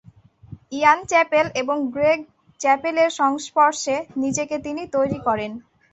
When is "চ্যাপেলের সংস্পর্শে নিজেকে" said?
2.61-4.55